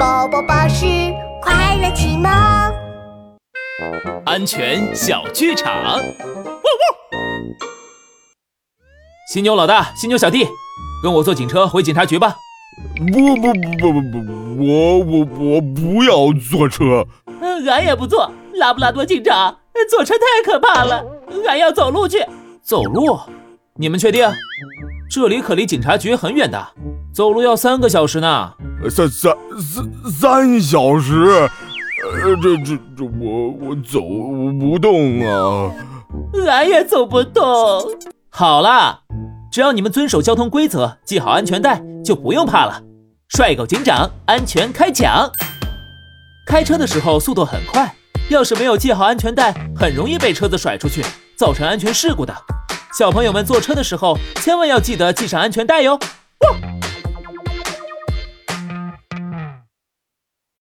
[0.00, 0.86] 宝宝巴士
[1.42, 2.32] 快乐启蒙，
[4.24, 5.70] 安全小剧场。
[5.74, 6.02] 汪汪！
[9.30, 10.48] 犀牛老大，犀牛小弟，
[11.02, 12.34] 跟我坐警车回警察局吧。
[12.96, 17.06] 不不不不不不，我我我不要坐车。
[17.42, 18.32] 嗯，俺也不坐。
[18.54, 19.54] 拉布拉多警长，
[19.90, 21.04] 坐车太可怕了，
[21.46, 22.24] 俺要走路去。
[22.62, 23.20] 走路？
[23.74, 24.26] 你们确定？
[25.10, 26.68] 这里可离警察局很远的，
[27.12, 28.52] 走路要三个小时呢。
[28.88, 31.48] 三三三三小时？
[32.02, 34.00] 呃，这这这，我我走
[34.58, 35.72] 不动啊。
[36.48, 37.44] 俺也走不动。
[38.30, 39.00] 好啦，
[39.50, 42.82] 只要你们遵守交通规则，系好安全带，就不用怕了。
[43.28, 45.30] 帅狗警长，安全开讲。
[46.46, 47.94] 开车的时候速度很快，
[48.28, 51.04] 要是没有系好安全带，很容易被车子甩出去，
[51.36, 52.34] 造成安全事故的。
[52.96, 55.98] 小朋友们坐车的时候，千万要记得系上安全带哟。